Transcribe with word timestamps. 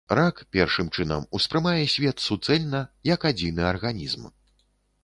Рак, 0.19 0.37
першым 0.55 0.87
чынам, 0.95 1.27
успрымае 1.39 1.83
свет 1.97 2.17
суцэльна, 2.29 2.81
як 3.13 3.31
адзіны 3.33 3.71
арганізм. 3.75 4.29